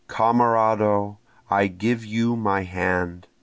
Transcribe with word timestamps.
Camerado, 0.07 1.19
I 1.47 1.67
give 1.67 2.03
you 2.03 2.35
my 2.35 2.61
hand! 2.63 3.27